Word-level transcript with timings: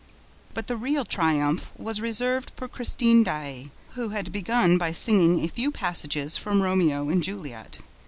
But 0.55 0.65
the 0.65 0.77
real 0.77 1.05
triumph 1.05 1.71
was 1.77 2.01
reserved 2.01 2.53
for 2.55 2.67
Christine 2.67 3.23
Daae, 3.23 3.69
who 3.89 4.09
had 4.09 4.31
begun 4.31 4.79
by 4.79 4.93
singing 4.93 5.45
a 5.45 5.47
few 5.47 5.69
passages 5.69 6.37
from 6.37 6.63
Romeo 6.63 7.09
and 7.09 7.21
Juliet. 7.21 7.77